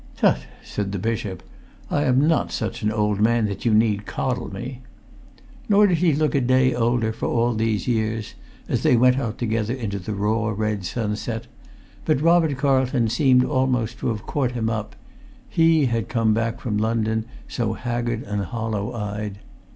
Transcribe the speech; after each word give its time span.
"Tut!" 0.17 0.47
said 0.63 0.91
the 0.91 0.97
bishop, 0.97 1.43
"I 1.91 2.05
am 2.05 2.27
not 2.27 2.51
such 2.51 2.81
an 2.81 2.91
old 2.91 3.21
man 3.21 3.45
that 3.45 3.65
you 3.65 3.71
need 3.75 4.07
coddle 4.07 4.51
me." 4.51 4.81
Nor 5.69 5.85
did 5.85 5.99
he 5.99 6.13
look 6.15 6.33
a 6.33 6.41
day 6.41 6.73
older 6.73 7.13
for 7.13 7.27
all 7.27 7.53
these 7.53 7.87
years, 7.87 8.33
as 8.67 8.81
they 8.81 8.97
went 8.97 9.19
out 9.19 9.37
together 9.37 9.75
into 9.75 9.99
the 9.99 10.15
raw 10.15 10.51
red 10.57 10.85
sunset. 10.85 11.45
But 12.03 12.19
Robert 12.19 12.57
Carlton 12.57 13.09
seemed 13.09 13.45
almost 13.45 13.99
to 13.99 14.07
have 14.07 14.25
caught 14.25 14.53
him 14.53 14.71
up: 14.71 14.95
he 15.47 15.85
had 15.85 16.09
come 16.09 16.33
back 16.33 16.59
from 16.59 16.79
London 16.79 17.25
so 17.47 17.73
haggard 17.73 18.23
and 18.23 18.45
hollow 18.45 18.93
eyed. 18.95 19.37